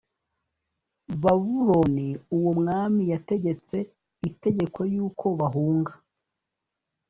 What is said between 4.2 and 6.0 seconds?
itegeko yuko bahunga